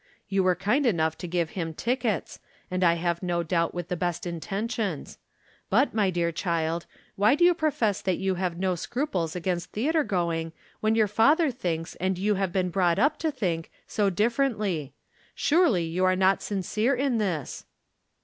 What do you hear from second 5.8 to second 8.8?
my dear child, why do you profess that you have no